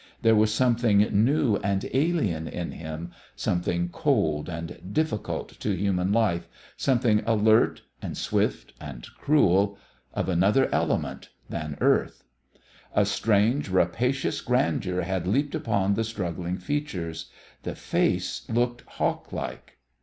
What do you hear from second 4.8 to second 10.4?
difficult to human life, something alert and swift and cruel, of